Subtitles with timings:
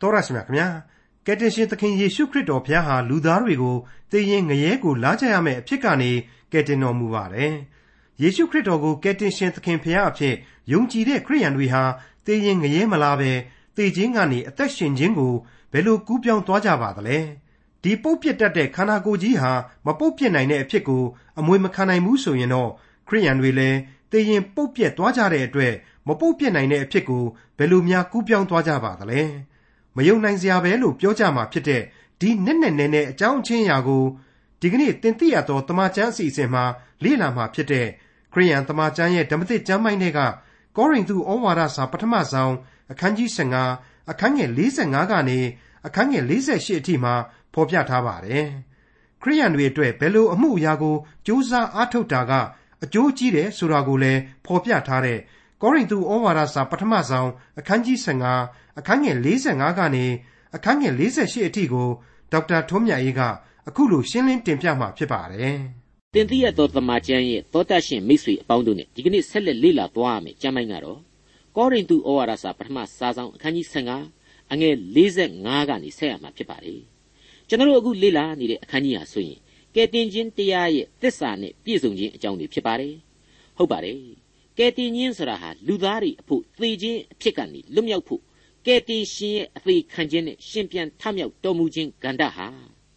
[0.00, 0.68] တော်ရရှိမြခင်ဗျာ
[1.26, 3.76] ကယ်တင်ရှင်သခင်ယေရှုခရစ်တော်ဘုရားဟာလူသားတွေကို
[4.10, 6.10] သိရင်ငရဲကိုလာကြရမယ့်အဖြစ်ကနေ
[6.52, 7.54] ကယ်တင်တော်မူပါတယ်
[8.22, 10.34] ယေရှုခရစ်တော်ကိုကယ်တင်ရှင်သခင်ဘုရားအဖြစ်
[10.72, 11.82] ယုံကြည်တဲ့ခရိယန်တွေဟာ
[12.26, 13.32] သိရင်ငရဲမလာပဲ
[13.76, 15.34] သိခြင်းကနေအသက်ရှင်ခြင်းကို
[15.72, 17.18] ဘယ်လိုကူးပြောင်းသွားကြပါသလဲ
[17.82, 19.52] ဒီပုတ်ပြစ်တတ်တဲ့ခန္ဓာကိုယ်ကြီးဟာ
[19.86, 21.02] မပုတ်ပြစ်နိုင်တဲ့အဖြစ်ကို
[21.38, 22.70] အမွေမခံနိုင်ဘူးဆိုရင်တော့
[23.08, 23.78] ခရိယန်တွေလည်း
[24.10, 25.74] သိရင်ပုတ်ပြက်သွားကြတဲ့အတွက်
[26.08, 27.24] မပုတ်ပြစ်နိုင်တဲ့အဖြစ်ကို
[27.58, 29.20] ဘယ်လိုများကူးပြောင်းသွားကြပါသလဲ
[29.96, 31.82] မယုံနိုင်စရာပဲလို့ပြောကြမှာဖြစ်တဲ့
[32.20, 34.04] ဒီနက်နက်နဲနဲအကြောင်းချင်းအရာကို
[34.60, 36.64] ဒီကနေ့တင်ပြရသောတမချန်းအစီအစဉ်မှာ
[37.04, 37.86] လေ့လာမှာဖြစ်တဲ့
[38.32, 40.20] ခရိယန်တမချန်းရဲ့ဓမ္မသစ်ကျမ်းပိုင်းတွေက
[40.76, 42.54] ကောရိန္သုဩဝါဒစာပထမဆုံး
[42.92, 43.28] အခန်းကြီး
[43.70, 45.38] 15အခန်းငယ်45ကနေ
[45.86, 47.14] အခန်းငယ်48အထိမှာ
[47.54, 48.46] ဖော်ပြထားပါတယ်။
[49.22, 52.32] ခရိယန်တွေအတွက်ဘယ်လိုအမှုအရာကိုစူးစမ်းအားထုတ်တာက
[52.84, 55.18] အကျိုးကြီးတယ်ဆိုတာကိုလည်းဖော်ပြထားတဲ့
[55.64, 57.98] ကောရိန္သုဩဝါဒစာပထမဆုံးအခန်းကြီး
[58.38, 60.04] 15အခန်းငယ်45ကနေ
[60.56, 61.88] အခန်းငယ်48အထိကို
[62.32, 63.20] ဒေါက်တာထွန်းမြတ်အေးက
[63.68, 65.56] အခုလိုရှင်းလင်းတင်ပြမှာဖြစ်ပါတယ်။
[66.14, 71.00] တင်ပြရသောတမန်ကျမ်းရဲ့သောတရှင်မိတ်ဆွေအပေါင်းတို့နဲ့ဒီကနေ့ဆက်လက်လေ့လာသွားရမယ်ကျမ်းပိုင်းကတော့
[71.56, 76.80] ကောရိန္သုဩဝါဒစာပထမစာဆောင်အခန်းကြီး15အငယ်45ကနေဆက်ရမှာဖြစ်ပါတယ်။
[77.48, 79.38] ကျွန်တော်တို့အခုလေ့လာနေတဲ့အခန်းကြီးဟာဆိုရင်
[79.74, 82.94] ကယ်တင်ခြင်းတရားရဲ့သစ္စာနဲ့ပြည့်စုံခြင်းအကြောင်းတွေဖြစ်ပါတယ်။
[83.56, 84.23] ဟုတ်ပါတယ်
[84.58, 88.22] ကယ်တင်ခြင်းဆိုတာဟာလူသားတွေအဖို့သေခြင်းအဖြစ်ကနေလွတ်မြောက်ဖို့
[88.66, 92.46] ကယ်တင်ရှင်ရဲ့အသေးခံခြင်းနဲ့ရှင်ပြန်ထမြောက်တော်မူခြင်းကန္တဟာ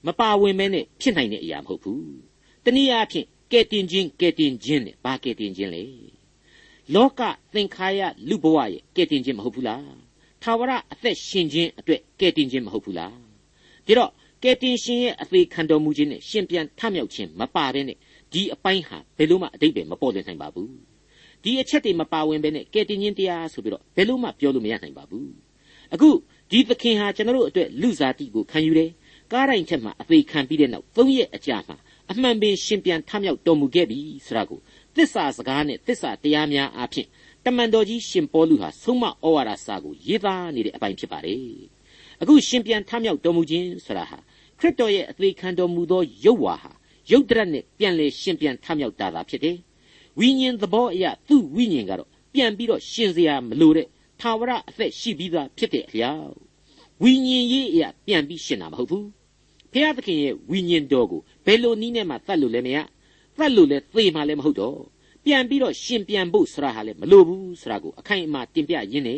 [0.06, 2.02] မပါဝင်မဲနဲ့ဖြစ်နိုင်တဲ့အရာမဟုတ်ဘူး။
[2.66, 5.84] တနည်းအားဖြင့်ကယ်တင်ခြင်းကယ်တင်ခြင်းနဲ့ဘာကယ်တင်ခြင်းလဲ။
[6.94, 7.22] လောက
[7.54, 9.82] သင်္ခါရလူဘဝရဲ့ကယ်တင်ခြင်းမဟုတ်ဘူးလား။
[10.44, 13.14] သာဝရအသက်ရှင်ခြင်းအတွက်ကယ်တင်ခြင်းမဟုတ်ဘူးလား။
[13.88, 14.12] ဒါတော့
[14.44, 17.98] ကယ်တင်ရှင်ရဲ့အသေးခံတော်မူခြင်းနဲ့ရှင်ပြန်ထမြောက်ခြင်းမပါဘဲနဲ့
[18.34, 20.72] ဒီအပိုင်းဟာဘယ်လို့မှအတိတ်ပဲမပေါ်လွင်နိုင်ပါဘူး။
[21.44, 25.32] ဒီအချက်တွေမပါဝင်ပဲနဲ့ကယ်တင်ခြင်းတရားဆိုပြီးတော့ဘယ်လို့မှပြောလို့မရနိုင်ပါဘူး
[25.94, 26.10] အခု
[26.52, 28.92] ဒီသခင်ဟာကျွန်တော်တို့အတွက်လူစားတိကိုခံယူတယ်
[29.32, 31.78] ကားတိုင်းချက်မှာအသေးခံပြီးတဲ့နောက်သုံးရက်အကြာမှာ
[32.12, 34.60] အမှန်ပင်ရှင်ပြန်ထမြောက်တော်မူခဲ့ပြီဆိုတာကို
[34.96, 37.08] သစ္စာစကားနဲ့သစ္စာတရားများအဖြစ်
[37.46, 41.42] တမန်တော်ကြီးရှင်ပေါလုဟာဆုံးမဩဝါဒစာကိုရေးသားနေတဲ့အပိုင်းဖြစ်ပါတယ်
[42.22, 44.18] အခုရှင်ပြန်ထမြောက်တော်မူခြင်းဆိုတာဟာ
[44.60, 46.72] ခရစ်တော်ရဲ့အသေးခံတော်မူသောယုတ်ဝါဟာ
[47.12, 49.58] ယုတ်တရက်နဲ့ပြန်လေရှင်ပြန်ထမြောက်တာသာဖြစ်တယ်
[50.20, 53.88] ဝိညာဉ်သဘောအရသူ့ဝိညာဉ်ကတော့ပြန်ပြီးတော့ရှင်စရာမလိုတဲ့
[54.22, 56.36] သာဝရအသက်ရှိပြီးသားဖြစ်တဲ့အလျောက်
[57.04, 59.08] ဝိညာဉ်ရေးအရာပြန်ပြီးရှင်တာမဟုတ်ဘူး
[59.72, 62.78] ဖျားသခင်ရဲ့ဝိညာဉ်တော်ကိုဘယ်လိုနည်းနဲ့မှတတ်လို့လည်းမရ
[63.38, 64.78] တတ်လို့လည်းသေမှလည်းမဟုတ်တော့
[65.26, 69.16] ပြန်ပြီးတော့ရှင်ပြန်ဖို့ဆရာဟာလည်းမလိုဘူးဆရာကိုအခိုင်အမာတင်ပြရင်းနေ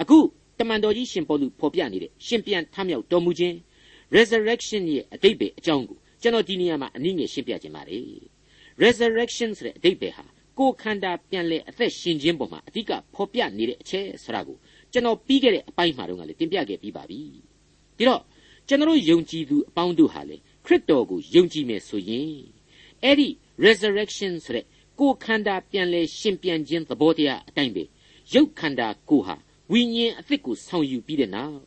[0.00, 0.18] အခု
[0.58, 3.56] တမန်တော်ကြီးရှင်ပေါလုဖော်ပြနေတဲ့ရှင်ပြန်ထမြောက်တော်မူခြင်း
[4.16, 8.31] resurrection ရဲ့အတိတ်ပဲအကြောင်းကိုကျွန်တော်ဒီနေရာမှာအနည်းငယ်ရှင်းပြခြင်းပါတယ်
[8.82, 10.24] resurrection ဆိုတဲ့အဓိပ္ပာယ်ဟာ
[10.58, 14.56] ကိုယ်ခန္ဓာပြန်လဲအသက်ရှင်ခြင်းပေါ်မှာအဓိကဖော်ပြနေတဲ့အချက်ဆိုတာကို
[14.92, 17.18] ကျွန်တော်ပြီးခဲ့တဲ့အပိုင်းမှာတော့လည်းတင်ပြခဲ့ပြီးပါပြီ
[17.96, 18.22] ဒီတော့
[18.68, 22.40] ကျွန်တော်ယုံကြည်သူအပေါင်းတို့ဟာလေခရစ်တော်ကိုယုံကြည်မယ်ဆိုရင်
[23.02, 23.28] အဲ့ဒီ
[23.64, 24.66] resurrection ဆိုတဲ့
[24.98, 27.84] ကိုယ်ခန္ဓာပြန်လဲရှင်ပြန်ခြင်းသဘောတရားအတိုင်းပဲ
[28.32, 29.36] ရုပ်ခန္ဓာကိုယ်ဟာ
[29.72, 31.60] ဝိညာဉ်အသစ်ကိုဆောင်ယူပြီးတဲ့နောက်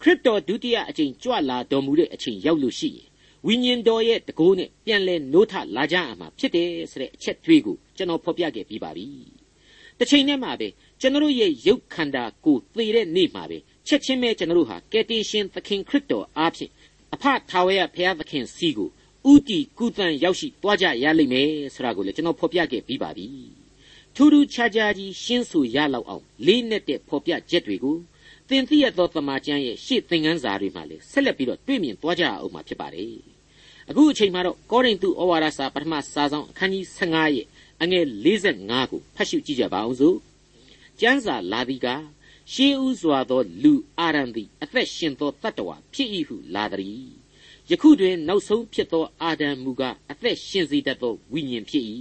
[0.00, 3.08] ခရစ်တော်ဒုတိယအကြိမ်ကြွလာတော်မူတဲ့အချိန်ရောက်လို့ရှိရင်
[3.46, 9.06] ဝိညာဉ်တော်ရဲ့တကိုးနဲ့ပြန်လဲနိုးထလာကြရမှာဖြစ်တယ်ဆိုတဲ့အချက်တွေကိုကျွန်တော်ဖော်ပြခဲ့ပြီးပါပြီ။
[9.98, 10.68] တစ်ချိန်တည်းမှာပဲ
[11.00, 16.70] ကျွန်တော်ရဲ့ရုပ်ခန္ဓာကိုသေတဲ့နေ့မှာပဲချက်ချင်းပဲကျွန်တော်ဟာကယ်တင်ရှင်သခင်ခရစ်တော်အားဖြင့်
[17.14, 18.88] အဖထာဝရဘုရားသခင်စီကို
[19.32, 23.26] ဥတီကုသန်ရောက်ရှိသွားကြရလိမ့်မယ်ဆိုတာကိုလည်းကျွန်တော်ဖော်ပြခဲ့ပြီးပါပြီ။
[24.14, 27.96] ထူးထူးခြားခြားကြီးရှင်းဆိုရလောက်အောင်လေးနဲ့တဲ့ဖော်ပြချက်တွေကို
[28.48, 33.14] သင်သိရသောတမန်ကျမ်းရဲ့ရှေ့သင်ခန်းစာတွေမှာလည်းဆက်လက်ပြီးတော့တွေ့မြင်သွားကြအောင်မှာဖြစ်ပါတယ်။
[33.90, 37.46] အခုအချိန်မှာတော့ကောရိန္သုဩဝါဒစာပထမစာဆောင်အခန်းကြီး15ရဲ့
[37.82, 40.16] အငယ်45ကိုဖတ်ရှုကြည့်ကြပါအောင်စို့
[41.00, 41.88] ကျမ်းစာလာသည်က
[42.52, 47.06] ရှေးဥစွာသောလူအာရန်သည်အသက်ရှင်သောတတ္တဝါဖြစ်၏ဟုလာသည်
[47.70, 51.84] ယခုတွင်နောက်ဆုံးဖြစ်သောအာဒံမူကားအသက်ရှင်စေတတ်သောဝိညာဉ်ဖြစ်၏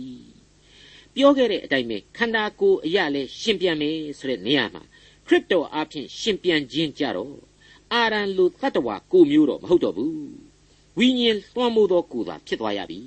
[1.13, 4.83] ပြောခဲ့တဲ့အတိုင်းပဲခန္ဓာကိုယ်အရာလဲရှင်ပြန်မယ်ဆိုတဲ့နေရာမှာ
[5.27, 7.35] ခရစ်တော်အားဖြင့်ရှင်ပြန်ခြင်းကြတော့
[7.93, 10.15] အာရန်လူတတ္တဝါကိုမျိုးတော့မဟုတ်တော့ဘူး
[10.97, 12.99] ဝိညာဉ်လွှမ်းမိုးသောကိုယ်သာဖြစ်သွားရပြီ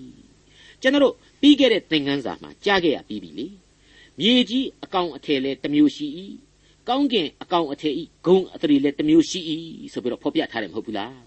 [0.81, 3.46] ကျွန်တော်တို့ပြီးခဲ့တဲ့သင်ခန်းစာမှာကြားခဲ့ရပြီးပြီလေ
[4.20, 6.06] မြေကြီးအကောင်အထည်လဲတစ်မျိုးရှိ၏
[6.88, 9.40] ကောင်းကင်အကောင်အထည်ဤဂုံအထည်လဲတစ်မျိုးရှိ၏
[9.92, 11.19] ဆိုပြီးတော့ဖော်ပြထားတယ်မဟုတ်ဘူးလား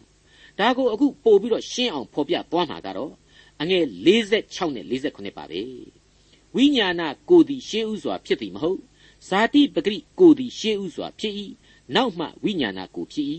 [0.59, 3.13] ဒါကိုအခုပို့ပြီးတော့ရှင်းအောင်ဖော်ပြသွားမှာကတော့
[3.61, 3.83] အငယ်
[4.27, 5.61] 46နဲ့48ပါပဲ
[6.55, 8.79] ဝိညာဏကိုယ်သည်ရှေးဥစွာဖြစ်သည်မဟုတ်
[9.27, 11.33] ဇာတိပဂရိကိုယ်သည်ရှေးဥစွာဖြစ်၏
[11.95, 13.27] နောက်မှဝိညာဏကိုဖြစ်၏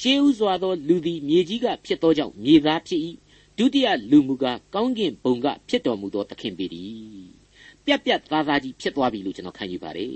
[0.00, 3.02] ရှေးဥစွာသောလူသည်မြေကြီးကဖြစ်သောကြောင့်မြေသားဖြစ်၏
[3.58, 7.28] ဒုတိယလူမူကားကောင်းကင်ဘုံကဖြစ်တော်မူသောသခင်ပေတည်း
[7.84, 10.14] ပြက်ပြက်သားသားကြီးဖြစ်သွားပြီလို့ကျွန်တော်ခံယူပါတယ်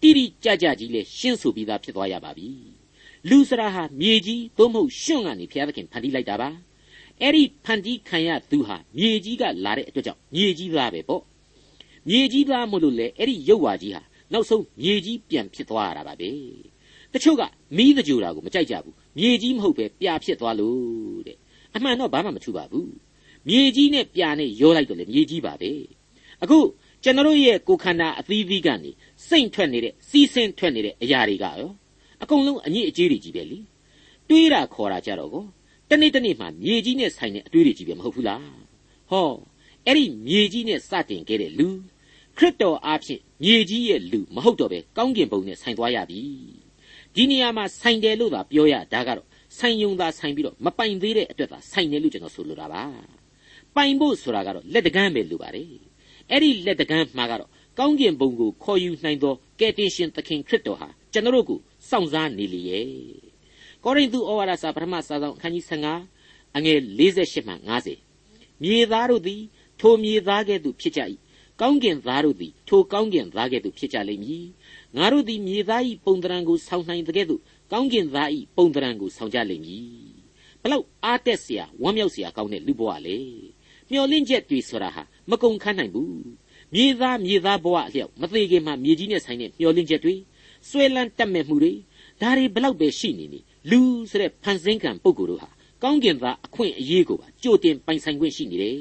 [0.00, 2.48] တိတိကြကြကြီးလည်းရှင်းဆိုပြီးသားဖြစ်သွားရပါပြီ
[3.28, 6.50] လူစရာဟာမြေကြီးသို့မဟုတ်ရွှွန့်ကနေဘုရားသခင်ဖန်တီးလိုက်တာပါ
[7.20, 11.22] အဲ့ဒီဖန်တီးခံရသူဟာမြေကြီးကလာတဲ့အတွက်ကြောင့်မြေကြီးသားပဲပေါ့
[12.08, 14.02] မြေကြီးသားမို့လို့လေအဲ့ဒီရုပ်ဝါကြီးဟာ
[14.32, 16.30] နောက်ဆုံးမြေကြီးပြန်ဖြစ်သွားရတာပါပဲ
[17.12, 17.42] တချို့က
[17.76, 21.36] မီးတကြိုတာကိုမကြိုက်ကြဘူးမြေကြီးမဟုတ်ပဲပြာဖြစ်သွားလို့တဲ့
[21.74, 22.92] အမှန်တော့ဘာမှမထူပါဘူး
[23.48, 25.72] မြေကြီးနဲ့ပြာနဲ့ရောလိုက်တော့လေမြေကြီးပါပဲ
[26.42, 26.58] အခု
[27.04, 28.90] ကျွန်တော်ရဲ့ကိုယ်ခန္ဓာအသီးသီးကနေ
[29.28, 31.70] စိတ်ထွက်နေတဲ့စီးဆင်းထွက်နေတဲ့အရာတွေကရော
[32.22, 33.58] အကုန်လုံးအညစ်အကြေးတွေကြီးပဲလी
[34.28, 35.44] တွေးတာခေါ်တာကြတော့ကို
[35.90, 38.56] တနေ့တနေ့မှမြေကြီးနဲ့ဆိုင်တဲ့အတွေးတွေကြီးပဲမဟုတ်ဘူးလား
[39.10, 39.30] ဟော
[39.86, 41.68] အဲ့ဒီမြေကြီးနဲ့စတင်ခဲ့တဲ့လူ
[42.38, 46.22] ခရစ်တော်အားဖြင့်မြေကြီးရဲ့လူမဟုတ်တော့ပဲကောင်းကင်ဘုံနဲ့ဆိုင်သွားရပြီ
[47.14, 49.26] ဒီနေရာမှာဆိုင်တယ်လို့သာပြောရဒါကတော့
[49.58, 52.82] ဆိုင်ယုံသာဆိုင်ပြီးတော့မပိုင်သေးတဲ့အတွက်သာဆိုင်တယ်လို့ကျွန်တော်ဆိုလိုတာပါ
[53.76, 55.68] ပိုင်ဖို့ဆိုတာကတော့လက်တကမ်းပဲလိုပါတယ်
[56.30, 61.58] အဲ့ဒီလက်တကမ်းမှာကတော့ကောင်းကင်ဘုံကိုခေါ်ယူနိုင်သောကယ်တင်ရှင်သခင်ခရစ်တော်ဟာကျွန်တော်တို့ကို
[61.88, 62.88] စောင့်စားနေလေရဲ့
[63.84, 67.54] ကောရိန္သုဩဝါဒစာပထမစာဆောင်အခန်းကြီး15အငယ်48မှ
[68.08, 69.42] 50မြေသားတို့သည်
[69.80, 71.00] ထိုမြေသားကဲ့သို့ဖြစ်ကြ၏
[71.60, 74.46] ကောင်းကင်သားတို့သည်ထိုကောင်းကင်သားကဲ့သို့ဖြစ်ကြလိမ့်မည်
[74.96, 77.40] ငါတို့သည်မြေသား၏ပုံသဏ္ဍာန်ကိုဆောင်နိုင်တဲ့ကဲ့သို့
[77.72, 79.86] ကောင်းကင်သား၏ပုံသဏ္ဍာန်ကိုဆောင်ကြလိမ့်မည်
[80.62, 83.18] ဘလောက်အားတက်စရာဝမ်းမြောက်စရာကောင်းတဲ့လူဘဝလေ
[83.90, 86.22] မျော်လင့်ချက်တွေဆိုတာဟာမကုန်ခန်းနိုင်ဘူး
[86.74, 90.14] မြေသားမြေသားဘဝအလျောက်မသေးခင်မှာမြေကြီးနဲ့ဆိုင်တဲ့မျော်လင့်ချက်တွေ
[90.68, 91.72] ဆွဲလန်းတက်မဲ့မှုတွေ
[92.20, 93.40] ဒါတွေဘလောက်ပဲရှိနေနေ
[93.70, 93.80] လူ
[94.10, 95.48] ဆိုတဲ့ဖန်ဆင်းကံပုံကိုယ်တို့ဟာ
[95.82, 98.78] ကောင်းကင်သားအခွင့်အရေးကိုပါကြိုတင်ပိုင်ဆိုင်ခွင့်ရှိနေတယ်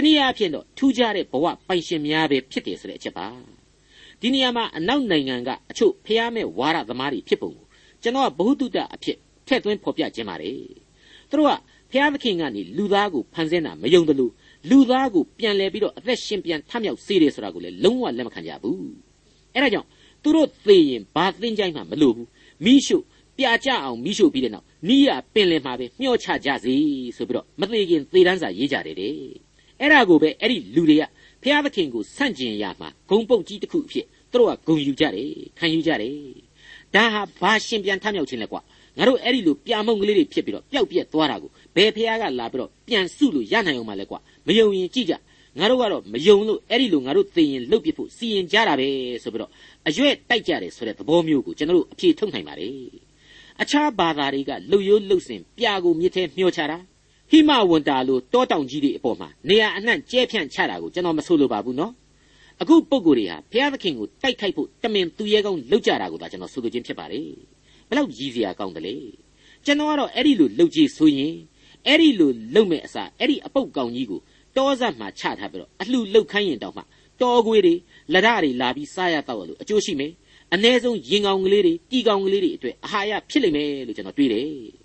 [0.00, 3.26] တနည်းအားဖြင့်တော့ထူးခြားတဲ့ဘဝပိုင်ရှင်များပဲဖြစ်တယ်ဆိုတဲ့အချက်ပါ။
[4.20, 7.66] ဒီနေရာမှာအနောက်နိုင်ငံကအချို့ဖျားမဲ့ဝါရသမားတွေဖြစ်ပုံကို
[8.02, 9.16] ကျွန်တော်ကဘ ഹു တုတအဖြစ်
[9.46, 10.60] ထည့်သွင်းဖော်ပြခြင်းပါတယ်။
[11.30, 11.52] သူတို့က
[11.92, 14.32] ဖျားသခင်ကနေလူသားကိုဖန်ဆင်းတာမယုံတယ်လို့
[14.70, 18.82] လူသားကိုပြန်လဲပြီးတော့အသက်ရှင်ပြန်ထမြောက်စေတယ်ဆိုတာကိုလည်းလုံးဝလက်မခံကြဘူး။
[19.54, 19.88] အဲဒါကြောင့်
[20.22, 22.28] သူတို့သေရင်ဘာသင်ကြိုင်းမှမလိုဘူး
[22.64, 22.96] မိရှု
[23.38, 26.74] ပြာကျအောင်မိရှုပြီးတဲ့နောက်နီးရပင်လင်မှာပဲမျှောချကြစီ
[27.16, 29.49] ဆိုပြီးတော့မသေးခင်သေတန်းစာရေးကြတယ်တဲ့
[29.80, 31.02] အဲ့ဒါကိုပဲအဲ့ဒီလူတွေက
[31.42, 36.14] ဖျားသခင်ကိုဆန့်ကျင်ရမှာဂုံပုတ်ကြီးတစ်ခုအဖြစ်သူတို့ကဂုံယူကြတယ်ခံယူကြတယ်
[36.94, 38.60] ဒါဟာဘာရှင်ပြန်ထမြောက်ခြင်းလဲကွာ
[38.98, 45.14] ငါတို့အဲ့ဒီလိုပြာမုံကလေးတွေဖြစ်ပြီးတော့ပျောက်ပြက်သွားတာကိုဘယ်ဖះကလာပြီးတော့ပြန်စုလို့ရနိုင်အောင်မလဲကွာမယုံရင်ကြည့်ကြ
[45.58, 48.88] ငါတို့ကတော့မယုံလို့အဲ့ဒီလိုငါတို့သိရင်လှုပ်ပြဖို့စီရင်ကြတာပဲ
[49.22, 49.50] ဆိုပြီးတော့
[49.88, 52.74] အရွက်တိုက်ကြတယ်ဆိုတဲ့သဘောမျိုးကိုကျွန်တော်တို့အဖြေထုတ်နိုင်ပါတယ်
[53.62, 56.78] အခြားဘာသာတွေကလှုပ်ရိုးလှုပ်စင်ပြာကိုမြစ်ထဲမျှောချတာ
[57.30, 61.92] ဟိမဝန်တာလိုတောတောင်ကြီးတွေအပေါ်မှာနေရာအနှံ့ကျဲဖြန့်ချတာကိုကျွန်တော်မဆိုလိုပါဘူးနော်
[62.60, 67.28] အခုပုံကိုယ်တွေဟာဘုရားသခင်ကိုတိုက်ခိုက်ဖို့တမင်သူရဲကောင်းလှုပ်ကြတာကိုသာကျွန်တော်ဆိုလိုခြင်းဖြစ်ပါတယ်
[67.88, 68.96] ဘယ်လောက်ရည်စရာကောင်းတယ်လေ
[69.64, 71.34] ကျွန်တော်ကတော့အဲ့ဒီလိုလှုပ်ကြည့်ဆိုရင်
[71.86, 74.20] အဲ့ဒီလိုလှုပ်မဲ့အစားအဲ့ဒီအပုတ်ကောင်ကြီးကို
[74.56, 76.82] တောဆက်မှာချထားပြီးတော့အလှလှုပ်ခိုင်းရင်တောင်မှ
[77.20, 77.74] တော်ခွေးတွေ
[78.12, 80.12] လက်ရတွေလာပြီးစားရတော့လို့အကျိုးရှိမယ်
[80.54, 84.79] အ ਨੇ ဆုံးရင်ကောင်ကလေးတွေတီကောင်ကလေးတွေအတွက်အာဟာရဖြစ်လိမ့်မယ်လို့ကျွန်တော်တွေးတယ်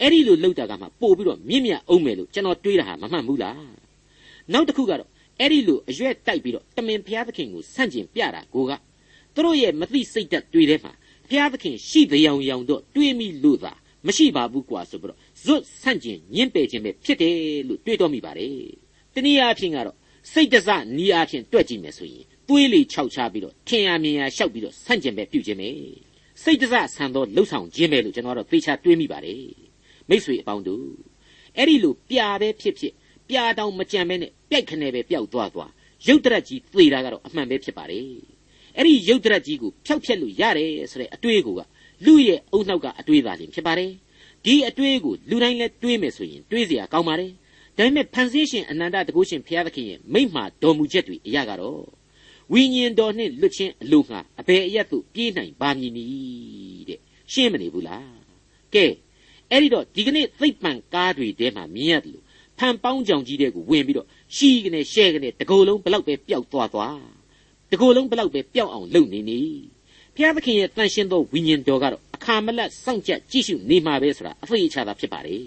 [0.00, 3.56] အဲ့ဒီလိုလှုပ်တာကမှပို့ပြီးတော့မြင့်မြတ်အောင်မယ်လို့ကျွန်တော်တွေးတာဟာမမှန်ဘူးလား
[4.52, 5.08] နောက်တစ်ခုကတော့
[5.40, 8.72] အဲ့ဒီလိုအရွက်တိုက်ပြီးတော့တမင်ဘုရားသခင်ကိုဆန့်ကျင်ပြတာကိုက
[9.34, 10.92] သူတို့ရဲ့မသိစိတ်သက်တွေးထဲမှာ
[11.28, 13.72] ဘုရားသခင်ရှိတဲ့ရောင်ရောင်တော့တွေးမိလို့သာ
[14.06, 17.36] မရှိပါဘူးကွာဆိုပြီးတော့ဇွတ်ဆန့်ကျင်ညှင်းပယ်ခြင်းပဲဖြစ်တယ်
[17.68, 18.54] လို့တွေးတော်မိပါတယ်
[19.14, 19.96] တနည်းအားဖြင့်ကတော့
[20.32, 25.68] စိတ်တစနီးအားဖြင့်တွက်ကြည့်မယ်ဆိုရင်သွေးလေခြောက်ချပြီးတော့ထင်ရမြင်ရရှောက်ပြီးတော့ဆန့်ကျင်ပဲပြုခြင်းပဲ
[26.42, 29.69] စိတ်တစဆန်သောလှုပ်ဆောင်ခြင်းပဲလို့ကျွန်တော်တို့သေချာတွေးမိပါတယ်
[30.09, 30.87] မိษွေအပေါင်းတို့
[31.57, 32.93] အဲ့ဒီလိုပြာပဲဖြစ်ဖြစ်
[33.29, 35.71] ပြာတောင်မကြံပဲနဲ့ပြိုက်ခနဲပဲပျောက်သွားသွား
[36.07, 38.09] ရုတ်တရက်ကြီးသေတာကတော့အမှန်ပဲဖြစ်ပါတယ်
[38.77, 41.61] အဲ့ဒီရုတ်တရက်ကြီးကိုဖျောက်ဖျက်လို့ရတယ်ဆိုတဲ့အတွေးကိုက
[42.05, 43.91] လူရဲ့အုံနှောက်ကအတွေးသာလျှင်ဖြစ်ပါတယ်
[44.45, 47.31] ဒီအတွေးကိုလူတိုင်းလည်းတွေးမယ်ဆိုရင်တွေးเสียကောင်းပါတယ်
[47.77, 51.83] ဒါပေမဲ့ဖန်ဆင်းရှင်အနန္တတကုရှင်ဘုရားသခင်ရဲ့မိမှတော်မူချက်တွေအရာကတော့
[52.51, 56.99] ဝိညာဉ်တော်နှင့်လွတ်ချင်းအလိုငှာအဘယ်အရက်သို့ပြေးနိုင်ပါမည်နည်းတဲ့
[57.33, 58.19] ရှင်းမနေဘူးလား
[58.73, 58.85] ကဲ
[59.50, 62.24] အဲ့ဒီတော့ဒီကနေ့သိပ်ပံကားတွေထဲမှာမြင်ရတယ်လို့
[62.58, 67.00] ဖန်ပေါင်းကြောင်ကြီးတဲ့ကိုဝင်ပြီးတော့ရှီကနေရှဲကနေတကိုယ်လုံးဘလောက်ပဲပျောက်သွားသွား
[67.72, 69.40] တကိုယ်လုံးဘလောက်ပဲပျောက်အောင်လုပ်နေနေ
[70.14, 75.44] ဘုရားသခင်ရဲ့တန်ရှင်းသောဝိညာဉ်တော်ကတော့အခါမလတ်စောင့်ကြကြည့်ရှုနေမှာပဲဆိုတာအဖေအချာသာဖြစ်ပါတယ်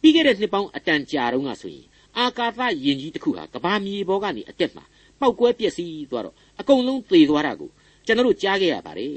[0.00, 1.86] ပြီးခဲ့တဲ့နှစ်ပေါင်းအတန်ကြာတုန်းကဆိုရင်
[2.18, 4.84] အာကာသယင်ကြီးတစ်ခုဟာကဘာမြေပေါ်ကနေအတက်မှာ
[5.20, 7.70] ပောက်ကွဲပျက်စီးသွားတော့အကုန်လုံးသေသွားတာကို
[8.06, 9.14] ကျွန်တော်တို့ကြားခဲ့ရပါတယ်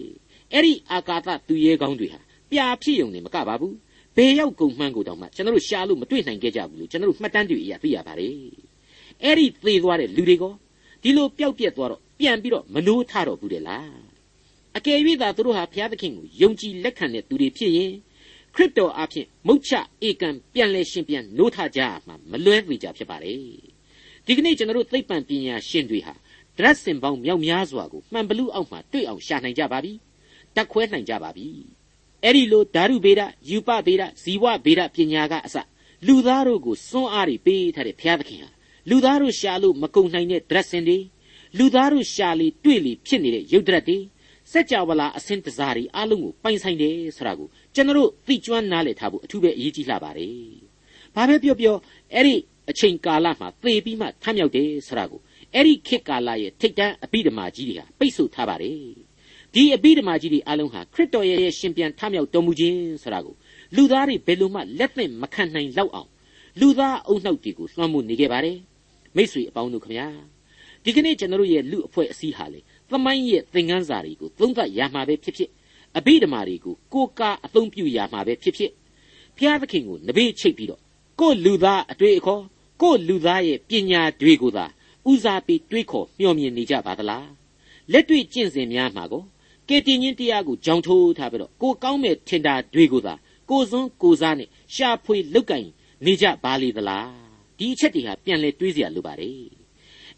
[0.54, 2.20] အဲ့ဒီအာကာသသူရဲကောင်းတွေဟာ
[2.52, 3.76] ပြာဖြစ်ုံနေမကပါဘူး
[4.18, 8.34] ဘယ်ရောက်ကုန်မှန်းကိုတောင်မှကျွန်တော်တို့ရှားလို့မတွေ့နိုင်ခဲ့ကြဘူးလို့ကျွန်တော်တို့မှတ်တမ်းတွေအရသိရပါတယ်
[9.24, 10.44] အဲ့ဒီသေသွားတဲ့လူတွေက
[11.04, 13.92] ဒီလိုပျောက်ပြက်သွားတော့ပြန်ပြီးတော့မနိုးထတော့ဘူးတဲ့လား
[14.78, 17.94] အကယ်၍သာသူတို့ဟာဘုရားသခင်ကိုယုံကြည်လက်ခံတဲ့သူတွေဖြစ်ရင်
[18.56, 19.74] ခရစ်တော်အဖင်မုတ်ချ
[20.08, 23.36] ဧကံပြန်လဲရှင်ပြန်နိုးထကြမှာမလွဲသေးကြဖြစ်ပါလေ
[24.26, 26.14] ဒီကနေ့ကျွန်တော်တို့သိပ္ပံပညာရှင်တွေဟာ
[26.58, 29.94] ဒရက်စင်ပေါင်းမြောက်များစွာကိုမှန်ဘလူးအောက်မှာတွေ့အောင်ရှာနိုင်ကြပါပြီ
[30.56, 31.48] တက်ခွဲနိုင်ကြပါပြီ
[32.28, 35.56] အဲ့ဒီလိုဓာတုဗေဒယူပဗေဒဇီဝဗေဒပညာကအစ
[36.08, 38.50] လူသားတို့ကိုစွန့်အားတွေပေးထားတဲ့ဘုရားသခင်ဟာ
[38.90, 40.98] လူသားတို့ရှာလို့မကုန်နိုင်တဲ့ဒရက်စင်တွေ
[41.58, 43.98] လူသားတို့ရှာလေတွေ့လေဖြစ်နေတဲ့ရုပ်ဒရက်တွေ
[44.52, 50.36] စัจ java လာအစင်းတစားတွေအလုံးကိုပိုင်ဆိုင်တယ်ဆိုတာကိုကျွန်တော်တို့သိကျွမ်းနားလည်ထားဖို့အထူးပဲအရေးကြီးလာပါတယ်။
[51.16, 51.76] ဘာပဲပြောပြော
[52.14, 52.36] အဲ့ဒီ
[52.70, 55.22] အချိန်ကာလမှာသေပြီးမှထမ်းမြောက်တယ်ဆိုတာကို
[55.54, 58.82] အဲ့ဒီခေတ်ကာလရဲ့ထိတ်တန်းအပိဓမ္မာကြီးတွေဟာပိတ်ဆို့ထားပါတယ်။
[59.60, 63.36] ဒီအပိဓမ္မာကြီးတွေအလုံးဟာခရစ်တော်ရဲ့ရှင်ပြန်ထမြောက်တော်မူခြင်းဆိုတာကို
[63.76, 66.10] လူသားတွေဘယ်လိုမှလက်သင့်မခံနိုင်လောက်အောင်
[66.60, 68.58] လူသားအုံနှောက်တွေကိုလွှမ်းမိုးနေခဲ့ပါတယ်။
[69.16, 70.08] မိတ်ဆွေအပေါင်းတို့ခမညာ
[70.84, 72.60] ဒီကနေ့ကျွန်တော်တို့ရဲ့လူအဖွဲ့အစည်းဟာလေ
[72.90, 75.50] သမိုင်းရဲ့သင်ခန်းစာတွေကိုသုံးသပ်ရမှာပဲဖြစ်ဖြစ်
[75.98, 78.72] အဘိဓမ္မာတွေကိုကိုးကားအသုံးပြုရမှာပဲဖြစ်ဖြစ်
[79.38, 80.82] ဘုရားသခင်ကိုနဘေးချိတ်ပြီးတော့
[81.20, 82.44] ကိုယ်လူသားအတွေ့အခေါ်
[82.82, 84.66] ကိုယ်လူသားရဲ့ပညာတွေကိုသာ
[85.10, 87.28] ဦးစားပေးတွေးခေါ်မျှော်မြင်နေကြပါသလား
[87.92, 89.24] လက်တွေ့ကျင့်စဉ်များမှာကို
[89.69, 93.15] ကယ်တင်ခြင်းတရားကိုကြောင်ထိုးထားပြီးတော့ကိုကောင်းမဲ့ထင်တာတွေကိုသာ
[93.51, 95.67] ကိုစွန်းကိုစားနဲ့ရှာဖွေလုတ်ကင်
[96.05, 97.09] နေကြပါလေသလား
[97.59, 99.47] ဒီအချက်တွေဟာပြန်လဲတွေးเสียလိုပါတယ်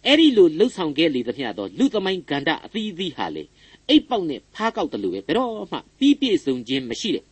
[0.06, 3.44] အဲ့ဒီလိုလှုပ်ဆောင်ခဲ့လေသမျှတော့လူသမိုင်းဂန္ဓအသီးသီးဟာလေ
[3.88, 7.24] အိပ်ပေါက်နဲ့ဖားကောက်တယ်လို့ပဲဘယ်တော့မှပြီးပြည့်စုံခြင်းမရှိတဲ့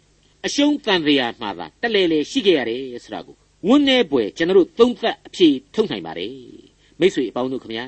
[0.47, 3.37] အရှုံးတန်တရားမှာသာတလဲလဲရှိခဲ့ရတယ်ဆိုတာကို
[3.69, 6.33] ဝန်းနေပွေကျွန်တော်တို့သုံးသပ်အဖြေထုတ်နိုင်ပါတယ်
[7.01, 7.87] မိတ်ဆွေအပေါင်းတို့ခမညာ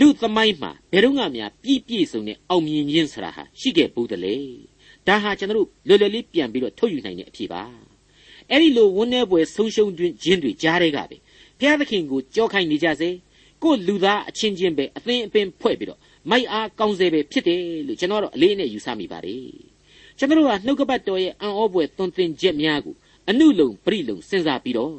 [0.00, 4.36] လူသမိုင်းမှာဘယ်တော့မှများပြည့်ပြည့်စုံတဲ့အောင်မြင်ခြင်းဆိုတာဟာရှိခဲ့ဘူးတလေ
[5.06, 7.62] ဒါဟာကျွန်တော်တို့လွယ်လွယ်လေးပြန်ပြီးတော့ထုတ်ယူနိုင်တဲ့အဖြေပါ
[8.50, 11.16] အဲ့ဒီလိုဝန်းနေပွေဆုံးရှုံးခြင်းတွေကြားတဲ့ကပဲ
[11.58, 13.10] ဘုရားသခင်ကိုကြောက်ခိုင်းနေကြစေ
[13.62, 16.00] ကိုလူသားအချင်းချင်းပဲအသင်းအပင်ဖွဲ့ပြီးတော့
[16.30, 19.50] မိုက်အားကောင်းစေပဲဖြစ်တယ်လို့ကျွန်တော်တို့အလေးနဲ့ယူဆမိပါတယ်
[20.18, 22.94] ကျွန်တော်တို့ဟာနှုတ်ကပတ်တော်ရဲ့အံ့ဩဖွယ်သွန်သင်ချက်များကို
[23.28, 24.96] အနုလုံပရိလုံစဉ်းစားပြီးတော့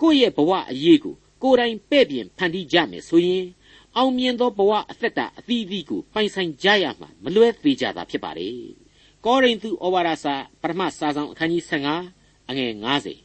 [0.00, 3.44] ကိုယ့်ရဲ့ဘဝအရေးကိုကိုယ်တိုင်ပဲ့ပြင်ဖန်တီးကြမယ်ဆိုရင်
[3.96, 8.58] အောင်မြင်သောဘဝအသက်တာအသီးသီးကိုပိုင်ဆိုင်ကြရမှာမလွဲသေးကြတာဖြစ်ပါတယ်
[9.24, 11.62] ကောရိန္သုဩဝါဒစာပထမစာဆောင်အခန်းကြီး
[12.06, 12.72] 15အငယ်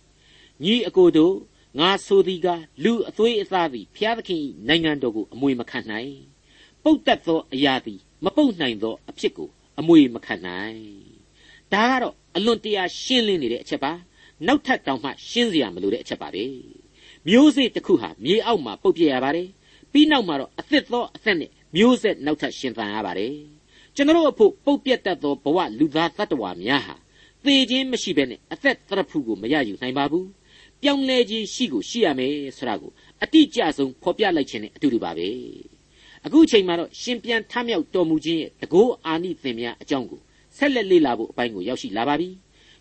[0.05, 1.35] 90ညီအကိုတို့
[1.79, 2.47] ငါဆိုသည်က
[2.83, 6.13] လူအသွေးအသားသည်ဖျားသခင်နိုင်ငံတော်ကိုအမွေမခံနိုင်
[6.83, 9.49] ပုတ်တက်သောအရာသည်မပုတ်နိုင်သောအဖြစ်ကို
[9.79, 10.81] အမွေမခံနိုင်
[11.73, 13.93] ဒါကတော့အလွန်တရာရှင်းလင်းနေတဲ့အချက်ပါ
[14.47, 16.45] နောက်ထပ်တောင်မှရှင်းစရာမလိုတဲ့အချက်ပါပဲ
[17.27, 19.49] မျိုးစေ့တစ်ခုဟာမြေအောက်မှာပုတ်ပြရပါတယ်
[19.91, 23.33] ပြီးနောက်မှာတော့အသစ်သောအသက်နဲ့မျိုးဆက်နောက်ထပ်ရှင်သန်ရပါတယ်
[23.95, 26.95] ကျွန်တော်အဖို့ပုတ်ပြတ်တတ်သောဘဝလူသားတ attva များဟာ
[27.45, 30.27] သေခြင်းမရှိဘဲနဲ့အသက်တရဖူကိုမရယူနိုင်ပါဘူး
[30.81, 32.91] ပြောင်းလဲခြင်းရှိကိုရှိရမယ်ဆိုတာကို
[33.23, 35.27] အတိအကျဆုံးဖော်ပြလိုက်ခြင်းနဲ့အတူတူပါပဲ
[36.25, 40.19] အခုချိန်မှာတော့ရှင်ပြန်ထမြောက်တော်မူခြင်းရဲ့တကောအာနိသင်များအကြောင်းကို
[40.57, 42.29] ဆက်လက်လေ့လာဖို့အပိုင်းကိုရောက်ရှိလာပါပြီ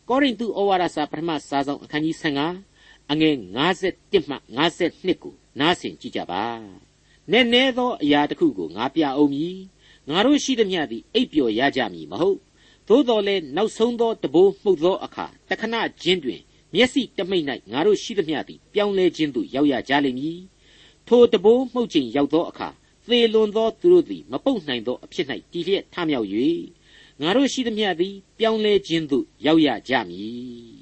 [0.09, 3.35] ကောရိန္သုဩဝါဒစာပထမစာဆောင်အခန်းကြီး15အငယ်
[3.77, 6.88] 51မှ52ကိုနားဆင်ကြည့်ကြပါ
[7.33, 9.57] နည်းနည်းသောအရာတစ်ခုကိုငါပြအောင်မည်
[10.09, 12.39] ငါတို့ရှိသမျှသည်အိပ်ပျော်ရကြမည်မဟုတ်
[12.89, 16.41] သို့တော်လည်းနောက်ဆုံးသောတဘိုးမှုတ်သောအခါတခဏချင်းတွင်
[16.75, 20.39] မျက်စိတမိတ်၌ငါတို့ရှိသမျှသည်ပြောင်းလဲခြင်းသို့ရောက်ရကြလိမ့်မည်
[21.09, 22.69] ထိုတဘိုးမှုတ်ခြင်းရောက်သောအခါ
[23.09, 26.29] သေလွန်သောသူတို့သည်မပုတ်နိုင်သောအဖြစ်၌တည်လျက်ထမြောက်၍
[27.21, 30.79] ငါတို့ရှိသမျှသည်ပြောင်းလဲခြင်းသို့ရောက်ရကြမည်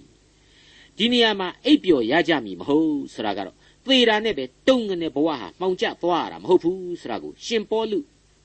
[0.97, 3.57] ဒီနေရာမှာအိပ်ပျော်ရကြမည်မဟုတ်ဆိုတာကတော့
[3.87, 7.99] သေတာနဲ့ပဲတုံငနဲ့ဘဝဟာမှောင်ကျသွားရတာမဟုတ်ဘူးဆိုတာကိုရှင်ပေါလု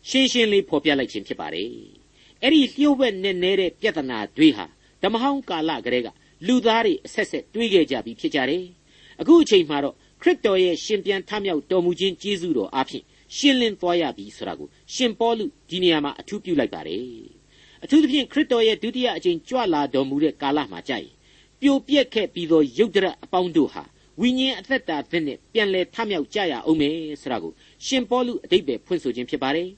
[0.10, 1.70] ရှင်းရှင်းလေးဖော်ပြလိုက်ခြင်းဖြစ်ပါတယ်
[2.42, 4.66] အဲ့ဒီလျှို့ဝှက်နဲ့နေတဲ့ပြဿနာတွေဟာ
[5.02, 6.08] ဓမ္မဟောင်းကာလကလေးက
[6.48, 8.66] လူသားတွေအဆက်ဆက်တွေးခဲ့ကြပြီးဖြစ်ကြတယ်
[9.22, 13.04] အခုအချိန်မှာတော့ခရစ်တော်ရဲ့ရှင်ပြန်ထမြောက်တော်မူခြင်းကျေးဇူးတော်အဖြစ်
[13.38, 17.06] ရှင်းလင်းသွားရပြီဆိုတာကိုရှင်ပေါလုဒီနေရာမှာအထူးပြုလိုက်ပါတယ်
[17.84, 21.14] အထူးသဖြင့်ခရစ်တော်ရဲ့ဒုတိယအကြိမ်ကြွလာတော်မူတဲ့ကာလမှာကြာရင်
[21.62, 23.84] ပြိုပြက်ခဲ့ပြီးသောယုတ်တရအပေါင်းတို့ဟာ
[24.22, 27.52] ဝိညာဉ်အသက်တာသစ်နဲ့ပြန်လဲထမြောက်ကြရအောင်မယ်ဆိုတာကို
[27.86, 29.70] ရှင်ပေါလုအတိတ်ပဲဖွင့်ဆိုခြင်းဖြစ်ပါတယ်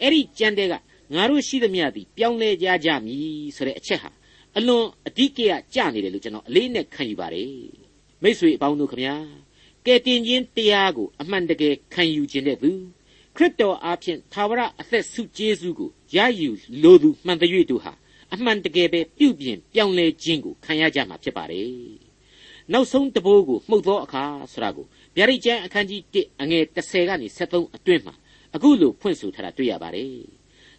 [0.00, 0.74] အဲ့ဒီကြံတဲ့က
[1.14, 4.10] ငါတို့ရှိသမျှသည်ပြောင်းလဲကြကြမည်ဆိုတဲ့အချက်ဟာ
[4.56, 7.52] အလွန်အဓိကရကြနေတယ်လို့ကျွန်တော်အလေးနဲ့ခံယူပါတယ်
[8.22, 9.16] မိษွေအပေါင်းတို့ခမညာ
[9.86, 12.70] ကဲတင်ခြင်းတရားကိုအမှန်တကယ်ခံယူခြင်းတဲ့သူ
[13.36, 16.50] ခရစ်တော်အားဖြင့်သာဝရအသက်ဆုကျေးဇူးကိုရယူ
[16.82, 17.92] လိုသူမှန်တဲ့၍တို့ဟာ
[18.34, 22.09] အမှန်တကယ်ပဲပြုပြင်ပြောင်းလဲခြင်းကိုခံရကြမှာဖြစ်ပါတယ်
[22.72, 24.86] နောက်ဆုံးတဘိုးကိုမှုတ်သောအခါဆိုတာကို
[25.16, 28.14] ဗျာဒိတ်ကျမ်းအခန်းကြီး1အငယ်30ကနေ73အတွင်းမှာ
[28.54, 30.14] အခုလိုဖွင့်ဆိုထားတာတွေ့ရပါတယ်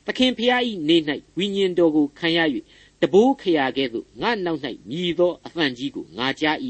[0.06, 0.98] သခင်ဖျားဤနေ၌
[1.38, 2.40] ဝိညာဉ်တော်ကိုခံရ၍
[3.02, 4.60] တဘိုးခရာကဲ့သို့ငါနောက်၌
[4.90, 6.58] မြည်သောအသံကြီးကိုငါကြား၏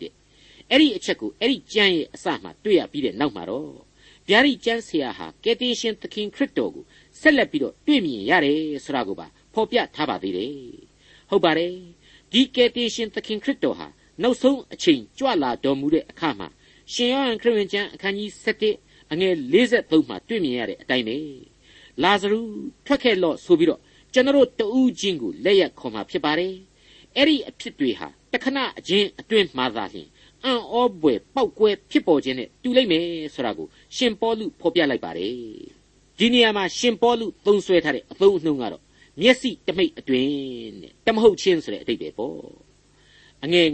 [0.00, 0.12] တဲ့
[0.70, 3.70] အဲ့ဒီအချက်ကိုအဲ့ဒီကျမ်းရဲ့အစမှတွေ့ရပြီးတဲ့နောက်မှာတော့
[4.28, 6.84] ဗျာဒိတ်ကျမ်းဆရာဟာကယ်တင်ရှင်သခင်ခရစ်တော်ကို
[7.20, 10.54] ဆက်လက်ပြီးတော့တွေ့မြင်ရတယ်ဆိုတာကိုပါဖော်ပြထားပါသေးတယ်
[11.30, 11.74] ဟုတ်ပါတယ်
[12.32, 13.86] ဒီကယ်တင်ရှင်သခင်ခရစ်တော်ဟာ
[14.22, 16.48] နောက်ဆုံးအချိန်ကြွလာတော်မူတဲ့အခါမှာ
[16.92, 18.30] ရှင်ယောဟန်ခရစ်ဝင်ကျမ်းအခန်းကြီး
[18.70, 21.16] 7အငယ်53မှာတွေ့မြင်ရတဲ့အတိုင်းပဲ
[22.02, 22.40] လာဇရု
[22.86, 23.80] ထွက်ခဲ့လော့ဆိုပြီးတော့
[24.12, 26.54] ကျွန်တော်တူးချင်းကိုလက်ရက်ခေါ်မှာဖြစ်ပါတယ်
[27.16, 30.08] အဲ့ဒီအဖြစ်တွေဟာတခဏအချင်းအတွင်းမှာသာလျှင်
[30.44, 35.34] အံ့ဩပွေပောက်ကွဲဖြစ်ပေါ်ခြင်းနဲ့တူလိုက်မယ်ဆိုတာကိုရှင်ပေါလုဖော်ပြလိုက်ပါတယ်
[36.18, 38.82] ဒီနေရာမှာရှင်ပေါလုသုံးဆွဲထားတဲ့အသုံးအနှုန်းကတော့
[39.20, 40.32] မျက်စိတမိတ်အတွင်း
[40.82, 42.69] တဲ့တမဟုတ်ချင်းဆိုတဲ့အတိတ်ပဲပေါ့
[43.44, 43.66] အငယ်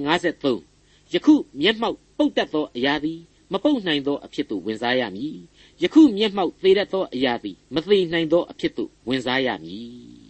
[0.55, 3.21] 53ယခုမျက်မှောက်ပုတ်တတ်သောအရာသည်
[3.53, 5.37] မပုတ်နိုင်သောအဖြစ်သို့ဝင်စားရမည်
[5.83, 10.27] ယခုမျက်မှောက်သေးတတ်သောအရာသည်မသေးနိုင်သောအဖြစ်သို့ဝင်စားရမည်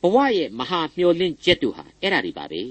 [0.00, 2.62] ဘဝရဲ့မဟာမျှော်လင့်ချက်တို့ဟာအဲ့ဒါတွေပါပဲ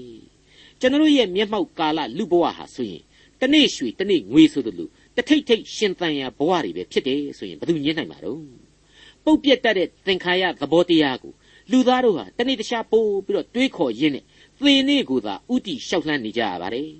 [0.80, 3.02] ကျွန်တော်ရဲ့မျက်မှောက်ကာလလူဘဝဟာဆိုရင်
[3.40, 8.42] တနေ့ရွှေတနေ့ငွေဆိုသလိုတထိတ်ထိတ်ရှင်သန်ရာဘဝတွေပဲဖြစ်တယ်ဆိုရင်ဘယ်သူညင်းနိုင်မှာတော့
[9.24, 11.32] ပုတ်ပြတ်တတ်တဲ့သင်္ခါရသဘောတရားကို
[11.70, 14.24] လူသားတို့ဟာတနေ့တခြားပို့ပြီးတော့တွေးခေါ်ရင်းနဲ့
[14.62, 16.90] သေနေကိုသာဥတီလျှောက်လှမ်းနေကြရပါတယ်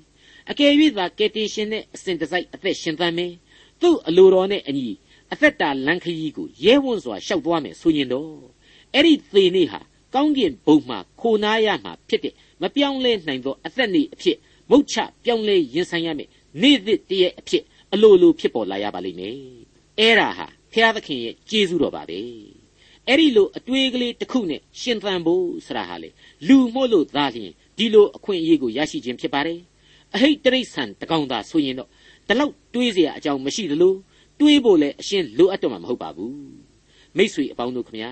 [0.51, 3.33] အကယ်၍သာကယ်တင်ရှင်နဲ့အစဉ်တစိုက်အသက်ရှင်သန်မယ်
[3.81, 4.89] သူ့အလိုတော်နဲ့အညီ
[5.33, 8.33] အသက်တာလမ်းခရီးကိုရဲဝံ့စွာရှောက်သွားမယ်ဆိုရင်တော့
[8.95, 9.81] အဲ့ဒီသေနေဟာ
[10.15, 14.37] ကောင်းကင်ဘုံမှာခိုနားရမှာဖြစ်တဲ့မပြောင်းလဲနိုင်သောအသက်နေအဖြစ်
[14.71, 16.29] မုတ်ချပြောင်းလဲရင်ဆိုင်ရမယ်
[16.63, 19.37] နေ့သစ်တည်းရဲ့အဖြစ်အလိုလိုဖြစ်ပေါ်လာရပါလိမ့်မယ်
[19.99, 22.21] အဲ့ဒါဟာဖျားသခင်ရဲ့ကျေးဇူးတော်ပါပဲ
[23.08, 26.10] အဲ့ဒီလိုအတွေးကလေးတစ်ခုနဲ့ရှင်သန်ဖို့ဆရာဟာလေ
[26.48, 29.60] လူမို့လို့သာလျှင်ဒီလိုအခွင့်အရေးကိုရရှိခြင်းဖြစ်ပါတယ်
[30.16, 31.90] အဟိတ်တရိษံတကောင်သာဆိုရင်တော့
[32.28, 33.94] ဒီလောက်တွေးเสียအကြောင်းမရှိသလို
[34.40, 36.38] တွေးဖို့လည်းအရှင်းလိုအပ်တော့မှာမဟုတ်ပါဘူး
[37.18, 38.12] မိษွေအပေါင်းတို့ခမညာ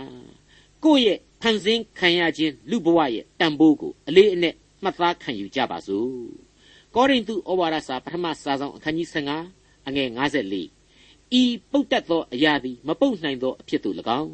[0.84, 6.12] ကိုယ့်ရဲ့ဖန်ဆင်းခံရခြင်းလူဘဝရဲ့တန်ဖိုးကိုအလေးအနက်မှတ်သားခံယူကြပါစို့
[6.96, 9.08] ကောရိန္သုဩဝါဒစာပထမစာဆောင်အခန်းကြီး
[9.48, 10.10] 15အငယ်
[10.74, 14.34] 54ဤပုတ်တက်သောအရာသည်မပုတ်နိုင်သောအဖြစ်သို့၎င်း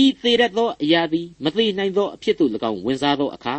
[0.00, 3.56] ဤသေးရသောအရာသည်မသေးနိုင်သောအဖြစ်သို့၎င်းဝင်စားသောအခါ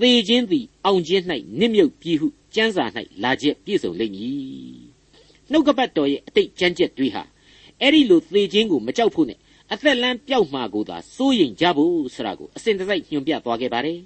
[0.00, 1.22] သေခြင်းသည်အောင်ခြင်း၌
[1.58, 2.84] နစ်မြုပ်ပြီးဟုကျမ်းစာ၌
[3.22, 4.90] လာချက်ပြည့်စုံလိမ့်မည်
[5.50, 7.22] နှုတ်ကပတ်တော်ရဲ့အတိတ်ကျမ်းချက်တွေဟာ
[7.80, 9.38] အဲ့ဒီလိုသေခြင်းကိုမကြောက်ဖို့နဲ့
[9.72, 13.98] အသက်လန်းပျောက်မှာကိုသာစိုးရိမ်ကြဖို့ဆိုတာကိုအစဉ်တစိုက်ညွှန်ပြသွားခဲ့ပါတယ်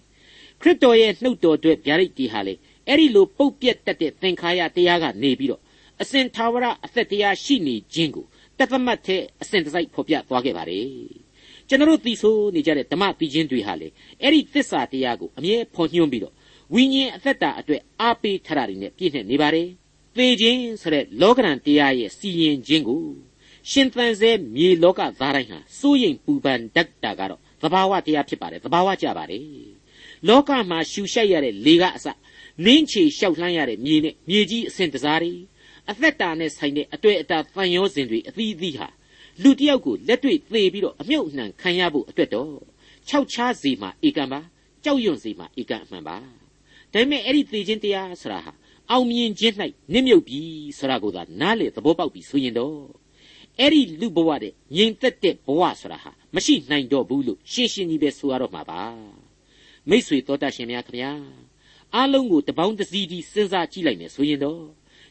[0.61, 2.55] ခရစ်တော်ရဲ့နှုတ်တော်အတွက်ဗျာဒိတ်တီဟာလေ
[2.89, 5.63] အဲ့ဒီလိုပုတ်ပြက်တတ်တဲ့သင်္ခါရတရားကနေပြီးတော့
[6.03, 8.27] အစဉ်သာဝရအသက်တရားရှိနေခြင်းကို
[8.59, 11.24] တသမတ်တဲ့အစဉ်တစိုက်ဖော်ပြသွားခဲ့ပါတယ်
[11.69, 13.89] ကျွန်တော်တို့သိဆိုနေကြတဲ့ဓမ္မပြီးခြင်းတွေဟာလေ
[14.23, 16.35] အဲ့ဒီသစ္စာတရားကိုအမြဲဖော်ညွှန်းပြီးတော့
[16.75, 19.69] ဝိညာဉ်အသက်တာအတွက်အားပေးထတာတွေနဲ့ပြည့်နေနေပါတယ်
[20.17, 23.03] သေခြင်းဆိုတဲ့လောကရန်တရားရဲ့စီရင်ခြင်းကို
[23.71, 29.45] ရှင်သန်စေမြေလောကသားတိုင်းဟာစိုးရိမ်ပူပန်တတ်တာကတော့သဘာဝတရားဖြစ်ပါတယ်သဘာဝကြပါတယ်
[30.29, 32.07] လောကမှာရှူရှိုက်ရတဲ့လေကအစ
[32.65, 35.33] နင်းချေလျှောက်လှမ်းရတဲ့မြေနဲ့မြေကြီးအဆင့်တစားတွေ
[35.91, 38.89] အသက်တာနဲ့ဆိုင်တဲ့အတွေ့အတာတန်ရောစဉ်တွေအသီးသီးဟာ
[39.43, 42.55] လူတယောက်ကိုလက်တွေ့သေပြီးတော့အမြုပ်နှံခံရဖို့အတွက်တော့
[43.09, 44.41] ခြောက်ခြားစီမှာဧကံပါ
[44.85, 46.25] ကြောက်ရွံ့စီမှာဧကံအမှန်ပါဒါ
[46.93, 48.53] ပေမဲ့အဲ့ဒီသေခြင်းတရားဆိုတာဟာ
[48.91, 49.55] အောင်မြင်ခြင်း၌
[49.93, 50.41] နစ်မြုပ်ပြီ
[50.79, 52.79] ဆိုတာကိုသာနားလေသဘောပေါက်ပြီဆိုရင်တော့
[53.61, 58.83] အဲ့ဒီလူဘဝတဲ့ငြိမ်သက်တဲ့ဘဝဆိုတာဟာမရှိနိုင်တော့ဘူးလို့ရှင်းရှင်းကြီးပဲဆိုရတော့မှာပါ
[59.89, 61.13] မိษွေတော်တတ်ရှင်များခင်ဗျာ
[61.95, 64.63] အားလုံးကိုတပေါင်းတစည်းဒီစဉ်းစားကြည့်လိုက်မယ်ဆိုရင်တော့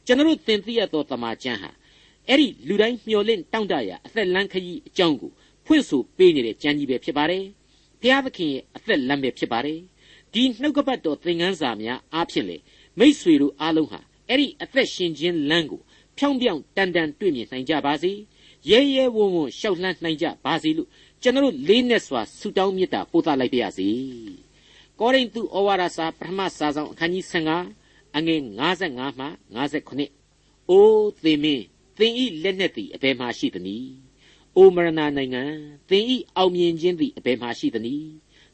[0.06, 1.70] ကျွန်တော်သင်သိရသောတမန်ကျမ်းဟာ
[2.30, 5.32] အဲ့ဒီလူတိုင်းမျှော်လင့်တောင့်တရာအသက်လန်းခရီးအကြောင်းကို
[5.66, 7.44] ဖွင့်ဆိုပေးနေတဲ့ကျမ်းကြီးပဲဖြစ်ပါတယ်
[8.02, 9.80] ဘုရားသခင်ရဲ့အသက်လန်းပဲဖြစ်ပါတယ်
[10.34, 12.58] ဒီနှုတ်ကပတ်တော်သင်ခန်းစာများအားဖြင့်လေ
[13.00, 15.82] မိษွေတို့အားလုံးဟာအဲ့ဒီအသက်ရှင်ခြင်းလမ်းကို
[16.18, 18.12] ဖြောင်းပြောင်းတန်တန်တွေ့မြင်နိုင်ကြပါစေ
[18.70, 20.90] ရဲရဲဝံ့ဝံ့ရှောက်လှမ်းနိုင်ကြပါစေလို့
[21.22, 23.88] ကျွန်တော်လေးနဲ့စွာဆုတောင်းမေတ္တာပို့သလိုက်ပါရစေ
[25.00, 28.42] ကောရိန္သုဩဝါဒစာပထမစာဆောင်အခန်းကြီး15အငယ်
[28.82, 31.64] 55မှ59အိုးသေမင်း
[31.98, 33.92] သင်ဤလက်နဲ့သည်အဘယ်မှရှိသနည်း
[34.56, 35.44] အိုမရဏနိုင်ငံ
[35.90, 38.10] သင်ဤအောင်မြင်ခြင်းသည်အဘယ်မှရှိသနည်း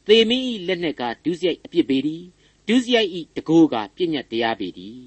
[0.07, 2.23] သေမင်းဤလက်နဲ့ကဒုစရိုက်အပြစ်ပေသည်
[2.67, 5.01] ဒုစရိုက်ဤတကိုးကပြည့်ညတ်တရားပေသည်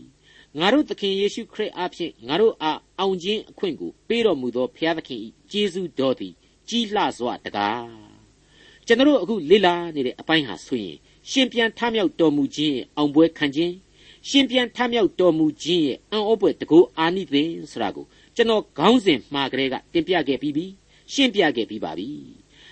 [0.59, 6.35] ငါတို့သခင်ယေရှုခရစ်အားဖြင့်ငါတို့အားအောင်ခြင်းအခွင့်ကိုပေးတော်မူသောဘုရားသခင်၏ကျေးဇူးတော်သည်
[6.69, 7.87] ကြီးလှစွာတကား
[8.87, 10.97] ကျွန်တော်အခုလေ့လာနေတဲ့အပိုင်းဟာဆိုရင်
[11.31, 13.75] ရှင်ပြန်ထမြောက်တော်မူခြင်းရဲ့အောင်ပွဲခံခြင်း
[14.29, 20.67] ရှင်ပြန်ထမြောက်တော်မူခြင်းရဲ့အံ့ဩဖွယ်တကူအာနိသင်ဆိုတာကို ကျွန်တော်ခေါင်းစဉ်မှားကလေးကတင်ပြခဲ့ပြီးပြီ
[21.13, 22.09] ရှင်းပြခဲ့ပြီးပါပြီ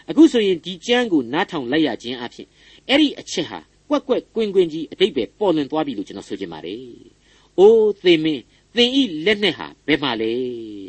[0.09, 2.47] အခုဆိုရင်ဒီကျမ်းကိုနားထောင်လိုက်ရခြင်းအဖြစ်
[2.89, 6.85] အဲ့ဒီအချက်ဟာကွက်ကွက်ကွင်းကွင်းကြီးအတိတ်ပဲပေါ်လွင်သွားပြီလို့ကျွန်တော်ဆိုချင်ပါတယ်။
[7.59, 8.43] အိုးသေမင်း
[8.77, 10.33] သင်ဤလက်နဲ့ဟာဘယ်မှာလဲ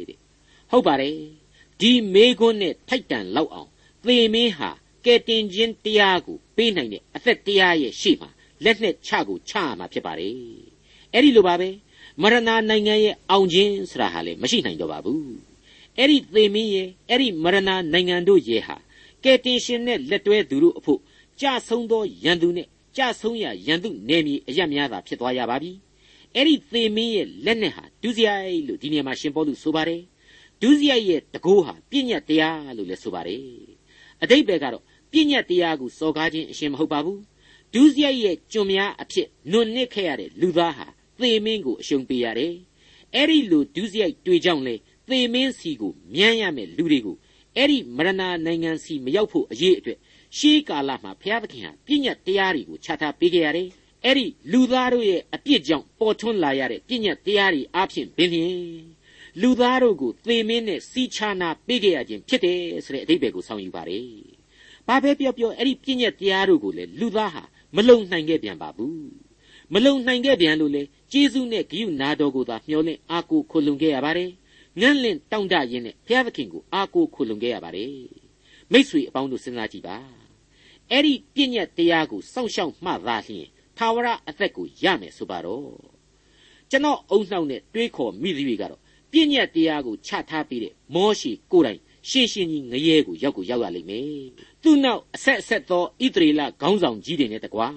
[0.07, 0.17] တဲ့။
[0.71, 1.17] ဟုတ်ပါတယ်။
[1.79, 3.69] ဒီမေခွန်းနဲ့ထိုက်တန်လောက်အောင်
[4.03, 4.69] သေမင်းဟာ
[5.05, 8.29] ကဲတင်ခြင်းတရားကိုပေးနိုင်တဲ့အသက်တရားရဲ့ရှေ့မှာ
[8.63, 10.35] လက်နဲ့ချကိုချရမှာဖြစ်ပါတယ်။
[11.13, 11.69] အဲ့ဒီလိုပါပဲ
[12.21, 15.21] မရဏနိုင်ငံရဲ့အောင်ခြင်းဆိုတာဟာလေမရှိနိုင်တော့ပါဘူး။
[15.97, 18.75] အဲ့ဒီသေမင်းရဲ့အဲ့ဒီမရဏနိုင်ငံတို့ရဲ့ဟာ
[19.23, 20.99] ကဲတင်ရှင်နဲ့လက်တွဲသူတို့အဖို့
[21.41, 25.71] ကြဆုံးသောရန်သူနဲ့ကြဆုံးရရန်သူနေမည်အရက်များသာဖြစ်သွားရပါပြီ
[26.35, 30.01] အဲ့ဒီသေမင်းရဲ့လက်နဲ့ဟာဒုစရိုက်လို့ဒီနေရာမှာရှင်ပေါလုဆိုပါတယ်
[30.61, 33.43] ဒုစရိုက်ရဲ့တကိုးဟာပြည့်ညတ်တရားလို့လည်းဆိုပါတယ်
[34.21, 37.19] အတိတ်ဘယ်ကတော့ပြည့်ညတ်တရားကိုစော်ကားခြင်းအရှင်မဟုတ်ပါဘူး
[37.73, 40.87] ဒုစရိုက်ရဲ့ကျွန်များအဖြစ်နွန်နစ်ခဲ့ရတဲ့လူသားဟာ
[41.19, 42.53] သေမင်းကိုအရှုံးပေးရတယ်
[43.15, 44.75] အဲ့ဒီလိုဒုစရိုက်တွေ့ကြောင်းလေ
[45.09, 47.17] သေမင်းစီကိုမြန်းရမယ်လူတွေကို
[47.57, 48.11] အဲ့ဒီမရဏ
[48.45, 49.99] နိုင်ငံစီမရောက်ဖို့အရေးအတွက်
[50.37, 53.69] ရှေးကာလမှာဘုရားသခင်ဟာပြည့်ညတ်တရားတွေကိုချထားပေးခဲ့ရတယ်
[54.05, 58.55] အဲ့ဒီလူသားတို့ရဲ့အပြစ်ကြောင့်ပေါ်ထွန်းလာရတဲ့ပြည့်ညတ်တရားတွေအဖြစ်ပင်လျင်
[59.41, 64.05] လူသားတို့ကိုသေမင်းနဲ့စီချနာပေးခဲ့ရခြင်းဖြစ်တယ်ဆိုတဲ့အဓိပ္ပာယ်ကိုဆောင်ယူပါတယ်။
[64.87, 67.43] ဘာပဲပြောပြောအဲ့ဒီပြည့်ညတ်တရားတို့ကိုလေလူသားဟာ
[67.75, 69.05] မလုံနိုင်ခဲ့ပြန်ပါဘူး။
[69.73, 74.29] မလုံနိုင်ခဲ့ပြန်လို့လေကျေးဇူးနဲ့ဂရုနာတော်ကိုသာမျှော်လင့်အားကိုခွလုံခဲ့ရပါတယ်။
[74.79, 77.93] ငန့်လင့်တောင့်တရင်းနဲ့ဘုရားသခင်ကိုအားကိုခွလုံခဲ့ရပါတယ်။
[78.71, 79.97] မိษွေအပေါင်းတို့စဉ်းစားကြည့်ပါ။
[80.91, 85.73] အဲ့ဒီပြည့်ညတ်တရားကိုစောင့်ရှောက်မှသာလျှင်ထာဝရအသက်ကိုရမယ်ဆိုပါတော့
[86.69, 88.81] ကျွန်တော်အုံနှောက်နဲ့တွေးခေါ်မိသည်တွေကတော့
[89.11, 91.79] ပြည့်ညတ်တရားကိုချထားပြီးတဲ့မောရှိကိုယ်တိုင်
[92.09, 94.23] ရှင်းရှင်းကြီးငရဲကိုရောက်ကိုရောက်ရလိမ့်မယ်
[94.61, 97.67] သူ့နောက်အဆက်အဆက်သောဣသရေလခေါင်းဆောင်ကြီးတွေနဲ့တကွာ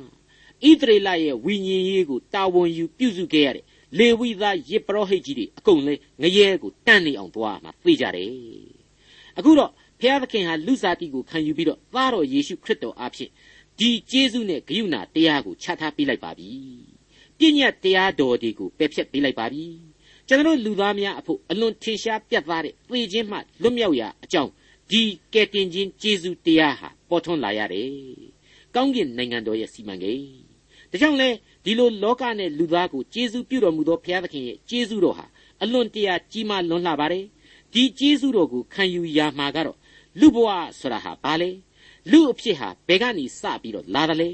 [0.71, 3.65] ဣသရေလရဲ့ဝိညာဉ်ရေးကိုတာဝန်ယူပြုစုခဲ့ရတဲ့
[3.99, 8.31] လေဝိသားယေပရောဟိတ်ကြီးတွေအကုန်လုံးငရဲကိုတန်းနေအောင်သွားမှာသိကြတယ်
[9.39, 13.31] အခုတော့ဘုရားသခင်ဟာလူစားတီကိုခံယူပြီးတော့သားတော်ယေရှုခရစ်တော်အဖြစ်
[13.79, 16.51] ဒီကျေးဇူးနဲ့ဂရုဏာတရားကိုချထားပေးလိုက်ပါပြီ။
[17.39, 19.65] ပြည့်ညတ်တရားတော်တွေကိုပယ်ဖျက်ပေးလိုက်ပါပြီ။
[20.29, 24.51] ကျွန်တော်လူသားများအဖို့အလွန်ထင်ရှားပြတ်သားတဲ့သေခြင်းမှလွတ်မြောက်ရာအကြောင်း
[24.91, 27.91] ဒီကယ်တင်ခြင်းကျေးဇူးတရားဟာပေါ်ထွန်းလာရတယ်။
[28.75, 30.27] ကောင်းကင်နိုင်ငံတော်ရဲ့စီမံကိန်း။
[30.95, 31.31] ဒါကြောင့်လဲ
[31.65, 35.27] ဒီလိုလောကနဲ့လူသားကိုကျေးဇူးပြုတော်မူသောဘုရားသခင်ရဲ့ကျေးဇူးတော်ဟာ
[35.63, 37.25] အလွန်တရာကြီးမားလွန်းလှပါတယ်။
[37.73, 39.79] ဒီကျေးဇူးတော်ကိုခံယူရမှာကတော့
[40.21, 41.51] လူဘဝဆိုတာဟာဘာလဲ။
[42.11, 44.31] လူအဖြစ်ဟာဘယ်ကနေစပြီးတော့လာတယ်လေ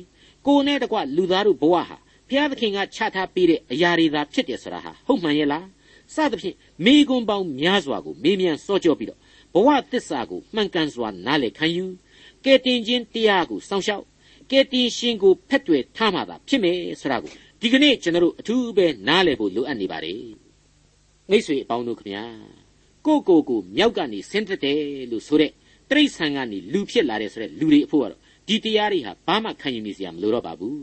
[0.46, 1.96] ကိုနဲ့တကွလူသားတို့ဘဝဟာ
[2.28, 5.66] ဘုရားသခင်ကချထားပေးတဲ့အရာတွေသာဖြစ်တယ်ဆိုတာဟာဟုတ်မှန်ရဲ့လား
[6.14, 9.20] စသဖြင့်မိကွန်းပေါင်းများစွာကိုမေးမြန်းစောကြောပြီးတော့
[9.54, 11.84] ဘဝသစ္စာကိုမှန်ကန်စွာနားလည်ခံယူ
[12.44, 14.04] ကဲတင်ခြင်းတရားကိုစောင့်ရှောက်
[14.50, 20.24] ကဲတင်ရှင်ကိုဖက်တွေထားမှသာဖြစ်မယ်ဆိုတာကိုဒီကနေ့ကျွန်တော်တို့အထူးပဲနားလည်ဖို့လိုအပ်နေပါတယ်
[21.30, 22.24] မိတ်ဆွေအပေါင်းတို့ခင်ဗျာ
[23.06, 25.50] ကိုကိုကိုမြောက်ကနေဆင်းသက်တယ်လို့ဆိုတဲ့
[25.90, 30.80] တိရစ္ဆာန်ကနေလူဖြစ်လာတယ်ဆိုတဲ့လူတွေအဖို့ကတော့ဒီတရားတွေဟာဘာမှခံယူမိစရာမလိုတော့ပါဘူး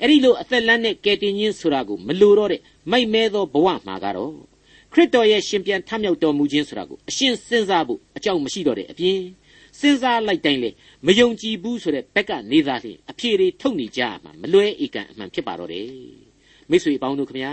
[0.00, 4.34] အဲ့ဒီလိုအသက်လန်းတဲ့ကယ်တင်ခြင်းဆိုတာကိုမလိုတော့တဲ့မိုက်မဲသောဘဝမှာကတော့
[4.92, 9.18] ခရစ်တော်ရဲ့ရှင်ပြန်ထမြောက်တော်မူခြင်းဆိုတာကိုအရှင်းစဉ်းစားဖို့အကြောင်းမရှိတော့တဲ့အပြင်
[9.80, 10.70] စဉ်းစားလိုက်တိုင်းလေ
[11.06, 15.90] မယုံကြည်ဘူးဆိုတဲ့ဘက်ကနေသားဖြင့်အဖြေတွေထုတ်နေကြမှာမလွဲဧကန်အမှန်ဖြစ်ပါတော့တယ်
[16.70, 17.52] မိတ်ဆွေအပေါင်းတို့ခင်ဗျာ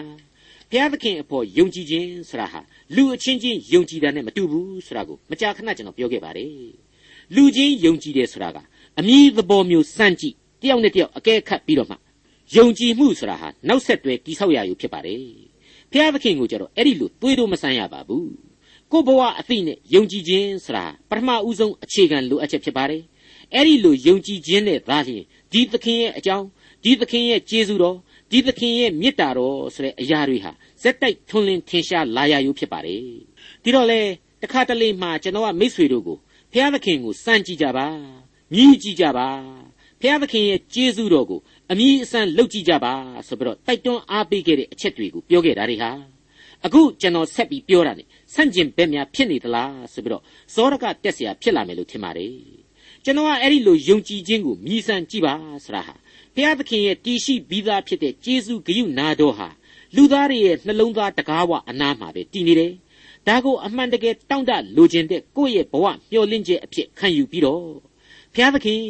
[0.69, 2.59] ဘုရားသခင်အဖို့ယုံကြည်ခြင်းဆိုတာဟာ
[2.95, 6.51] လူအချင်းချင်းယုံကြည်တာနဲ့မတူဘူးဆိုတာကိုမကြာခဏကျွန်တော်ပြောခဲ့ပါတယ်
[7.35, 8.57] လူချင်းယုံကြည်တယ်ဆိုတာက
[8.99, 11.95] အမည်သဘောမျိုးစမ်းကြည့်တယောက်နဲ့တယောက်အကဲခတ်ပြီးတော့မှ
[12.55, 15.23] ယုံကြည်မှုဆိုတာဟာနောက်ဆက်တွဲတိဆောက်ရယူဖြစ်ပါတယ်
[15.91, 18.29] ဘုရားသခင်ကိုကြတော့အဲ့ဒီလိုတွေးလို့မဆန်းရပါဘူး
[18.91, 23.03] ကိုဘဝအသိနဲ့ယုံကြည်ခြင်းဆိုတာပထမဦးဆုံးအခြေခံလိုအပ်ချက်ဖြစ်ပါတယ်
[23.53, 26.45] အဲ့ဒီလိုယုံကြည်ခြင်းနဲ့သာလျှင်ဒီသခင်ရဲ့အကြောင်း
[26.83, 27.97] ဒီသခင်ရဲ့ကျေးဇူးတော်
[28.31, 33.01] ဒီသခင်ရဲ့မေတ္တာတော်ဆိုတဲ့အရာတွေဟာဇက်တိုက်ထွန်းလင်းထင်ရှားလာရယူဖြစ်ပါတယ်
[33.63, 34.01] ဒီတော့လေ
[34.41, 36.17] တခါတလေမှကျွန်တော်ကမိษွေတို့ကို
[36.51, 37.87] ဘုရားသခင်ကိုစမ်းကြည့်ကြပါ
[38.53, 39.29] မြည်ကြည့်ကြပါ
[40.01, 41.39] ဘုရားသခင်ရဲ့ကျေးဇူးတော်ကို
[41.71, 42.93] အမြည်အစမ်းလုပ်ကြည့်ကြပါ
[43.27, 46.14] ဆိုပြီးတော့တိုက်တွန်းအားပေးခဲ့တဲ့အချက်တွေကိုပြောခဲ့တာတွေဟာ
[46.66, 48.02] အခုကျွန်တော်ဆက်ပြီးပြောတာ ਨੇ
[48.34, 50.22] ဆန့်ကျင်ဘက်များဖြစ်နေသလားဆိုပြီးတော့
[50.54, 52.34] ဇောရကတက်เสียဖြစ်လာမယ်လို့ထင်ပါတယ်
[53.04, 55.94] ကျွန်တော်ကအဲ့ဒီလိုယုံကြည်ခြင်းကိုမြည်ဆန်းကြည့်ပါဆိုတာဟာ
[56.34, 59.48] ဘုရားသခင်ရဲ့တည်ရှိပြီးသားဖြစ်တဲ့ကျေးဇူးဂရုနာတော်ဟာ
[59.96, 62.72] လူသားတွေရဲ့နှလုံးသားတကားဝအနားမှာပဲတည်နေတယ်။
[63.26, 67.64] ဒါကိုအမှန်တကယ်တောင့်တလိုချင်တဲ့ကိုယ့်ရဲ့ဘဝမျှော်လင့်ချက်အဖြစ်ခံယူပြီးတော့
[68.34, 68.82] ဘုရားသခင်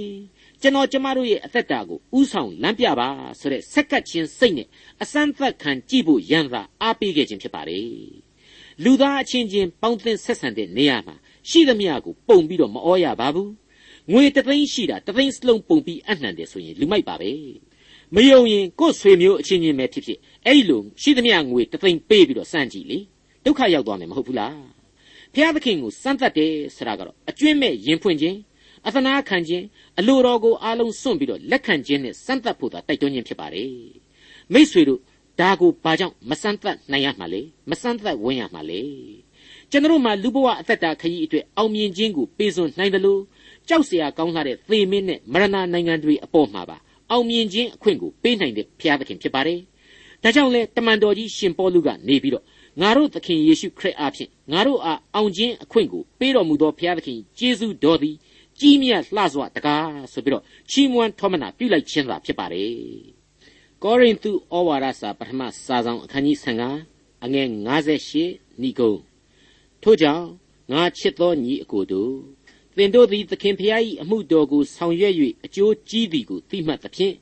[0.62, 4.68] ကျွန်တော်ကျမတို့ရဲ့အသက်တာကိုဥဆောင်လမ်းပြပါဆိုတဲ့ဆက်ကပ်ခြင်းစိတ်နဲ့
[5.02, 7.88] အစမ်းသက်ခံကြည့်ဖို့ရန်သာအားပေးခဲ့ခြင်းဖြစ်ပါတယ်။
[8.84, 11.16] လူသားအချင်းချင်းပေါင်းသင်းဆက်ဆံတဲ့နေရာမှာ
[11.50, 13.50] ရှိသမျှကိုပုံပြီးတော့မအောရပါဘူး။
[14.12, 17.32] ငွေတသိန်းရှိတာတသိန်းစလုံးပုံပြီးအနှံတယ်ဆိုရင်လူမိုက်ပါပဲ။
[18.16, 22.98] မယုံရင်ကိုယ်ဆွေမျိုးအချင်းချင်းပဲဖြစ်ဖြစ်အဲ့ဒီလိုရှိသမျှငွေတသိန်းပေးပြီးတော့စမ်းကြည့်လေ
[23.46, 24.58] ဒုက္ခရောက်သွားမယ်မဟုတ်ဘူးလား
[25.34, 28.38] ဖျားသခင်ကိုစမ်းသပ်တယ်ဆိုတာကတော့အကျွင့်မဲ့ရင်ဖွင့်ခြင်း
[28.87, 29.65] အသနာခံခြင်း
[29.99, 33.73] အလိုတော်ကိုအားလုံးစွန့်ပြီးတော့လက်ခံခြင်းနဲ့စမ်းသပ်ဖို့သာတိုက်တွန်းခြင်းဖြစ်ပါတယ်
[34.53, 35.01] မိษွေတို့
[35.41, 37.41] ဒါကိုဘာကြောင့်မစမ်းသပ်နိုင်ရမှာလဲ
[37.71, 38.81] မစမ်းသပ်ဝင်ရမှာလဲ
[39.71, 43.21] ကျွန်တော်မှာလူဘဝအသက်တာခရီးအတွက်အောင်မြင်ခြင်းကိုပေးစွန်နိုင်တယ်လို့
[43.69, 46.77] ကြောက်เสียကောင်းလာတဲ့သေမင်းနဲ့မရဏနိုင်ငံတွေအပေါ်မှာပါ
[47.11, 49.61] အောင်မြင်ခြင်းအခွင့်ကိုပေးနိုင်တဲ့ဘုရားသခင်ဖြစ်ပါတယ်
[50.23, 52.45] ဒါကြောင့်လေတမန်တော်ကြီးရှင်ပေါလုကနေပြီးတော့
[52.81, 58.17] ငါတို့သခင်ယေရှုခရစ်အားဖြင့်ငါတို့အားအောင်ခြင်းအခွင့်ကိုပေးတော်မူသောဘုရားသခင်ယေရှုတော်သည်
[58.60, 62.74] ကြီးမြတ်လှစွာတကားဆိုပြီးတော့ချီးမွမ်းထောမနာပြုလိုက်ခြင်းသာဖြစ်ပါတယ်။
[63.84, 66.38] ကောရိန္သုဩဝါဒစာပထမစာဆောင်အခန်းကြီး
[66.82, 67.48] 15အငယ်
[68.06, 68.94] 58ဏိကုံ
[69.84, 70.28] ထို့ကြောင့်
[70.72, 72.14] ငါချစ်သောညီအကိုတို့
[72.76, 75.14] သင်တို့သည်သခင်ဖျား၏အမှုတော်ကိုဆောင်ရွက်၍
[75.46, 77.16] အကျိုးကြီးသည်ကိုသိမှတ်သဖြင့်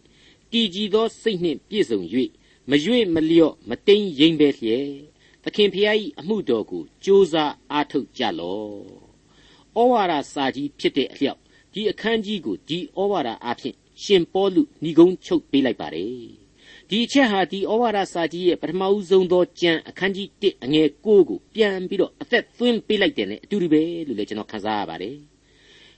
[0.51, 1.99] တည်ကြည်သောစိတ်နှင့်ပြည့်စုံ၍
[2.69, 4.89] မရွေ့မလျော့မတိမ်ရင်ပဲလျက်
[5.43, 9.02] သခင်ဖျား၏အမှုတော်ကိုကြိုးစားအားထုတ်ကြလော့
[9.79, 11.39] ဩဝါဒစာကြီးဖြစ်တဲ့အလျောက်
[11.73, 16.43] ဒီအခန်းကြီးကိုဒီဩဝါဒအားဖြင့်ရှင်ပေါလုညီကုန်းချုပ်ပေးလိုက်ပါတယ်
[16.89, 25.17] ဒီအချက်ဟာဒီဩဝါဒစာကြီးရဲ့ပထမဦးဆုံးသောကျမ်းအခန်းကြီး1အငယ်9ကိုပြန်ပြီးတော့အသက်သွင်းပေးလိုက်တယ်နဲ့အတူတူပဲလို့လည်းကျွန်တော်ခန်းစားရပါတယ်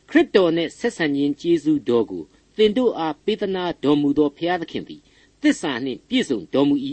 [0.09, 2.23] ခရစ်တော်နဲ့ဆက်ဆံခြင်းကျေးဇူးတော်ကို
[2.57, 5.01] သင်တို့အားပေးသနာတော်မူသောဘုရားသခင်သည်
[5.41, 6.75] သစ္စာနှင့်ပြည့်စုံတော်မူ၏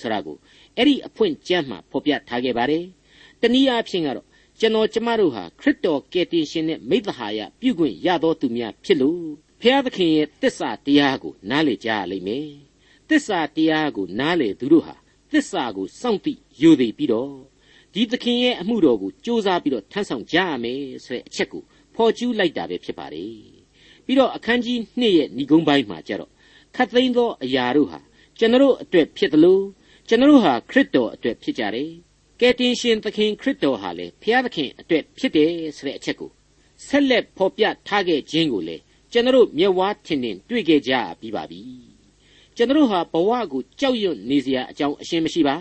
[0.00, 0.36] ဆိုတာကို
[0.76, 2.84] အဲ့ဒီအဖွင့်ကျမ်းမှာဖော်ပြထားခဲ့ပါတယ်
[3.40, 4.26] တနည်းအားဖြင့်ကတော့
[4.62, 9.22] ကျွန်တော်ကျမတို့ဟာခရစ်တော်ကယ်တင်ရှင်နဲ့မိသဟာယပြုခွင့်ရသောသူများဖြစ်လို့
[9.60, 12.48] ဘုရားသခင်ရဲ့တစ္ဆာတရားကိုနားလည်ကြရလိမ့်မယ်
[13.10, 14.94] တစ္ဆာတရားကိုနားလည်သူတို့ဟာ
[15.32, 17.34] တစ္ဆာကိုစောင့်သိယူသည်ပြီးတော့
[17.94, 21.62] ဒီသခင်ရဲ့အမှုတော်ကိုစ조사ပြီးတော့ထမ်းဆောင်ကြရမယ်ဆိုတဲ့အချက်ကို
[21.94, 23.34] ဖော်ကျူးလိုက်တာပဲဖြစ်ပါတယ်
[24.04, 26.30] ပြီးတော့အခန်းကြီး2ရဲ့ဏိဂုံးပိုင်းမှာကျတော့
[26.76, 28.00] ခတ်သိမ်းသောအရာတို့ဟာ
[28.38, 29.62] ကျွန်တော်အတွက်ဖြစ်တယ်လို့
[30.08, 31.90] ကျွန်တော်ဟာခရစ်တော်အတွက်ဖြစ်ကြတယ်
[32.40, 36.30] ကယ်တင်ရှင်သခင်ခရစ်တော်ဟာလေဖျားသခင်အတွက်ဖြစ်တယ်ဆိုတဲ့အချက်ကို
[36.86, 38.76] ဆက်လက်ဖော်ပြထားခဲ့ခြင်းကိုလေ
[39.12, 41.60] ကျွန်တော်မျက်ဝါးထင်ထင်တွေ့ခဲ့ကြပြီးပါပြီ
[42.56, 45.56] ကျွန်တော်ဟာဘဝကိုကြောက်ရွံ့နေစရာအကြောင်းအရှင်းမရှိပါ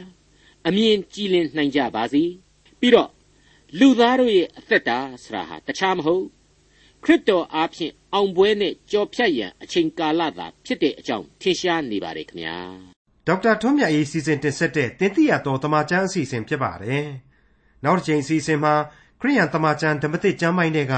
[0.67, 2.23] အမြင်ကြည်လင်နိုင်ကြပါစေ
[2.79, 3.09] ပြီးတော့
[3.79, 6.25] လူသားတို့ရဲ့အသက်တာဆရာဟာတခြားမဟုတ်
[7.03, 12.88] ခရစ်တော်အားဖြင့်အောင်ပွဲနဲ့ကြော်ဖြတ်ရန်အချိန်ကာလသာဖြစ်တဲ့အကြောင်းထင်ရှားနေပါတယ်ခင်ဗျာ
[13.29, 17.07] ဒေါက်တာထွန်းမြတ်ရေးစီစဉ်တင်ဆက်တဲ့တင်ပြတော်တမချန်းအစီအစဉ်ဖြစ်ပါတယ်
[17.83, 18.73] နောက်တစ်ချိန်အစီအစဉ်မှာ
[19.21, 20.95] ခရိယန်တမချန်းဓမ္မသစ်ကျမ်းပိုင်းတွေက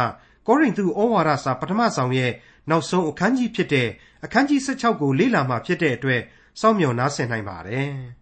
[0.47, 2.31] ကောရိန္သုဩဝါဒစာပထမဆောင်ရဲ့
[2.69, 3.87] နောက်ဆုံးအခန်းကြီးဖြစ်တဲ့
[4.25, 6.21] အခန်းကြီး16ကိုလေ့လာမှဖြစ်တဲ့အတွက်
[6.59, 7.91] စောင့်မျှော်နားဆင်နိုင်ပါတယ်။